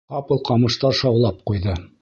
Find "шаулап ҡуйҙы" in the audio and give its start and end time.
1.03-1.81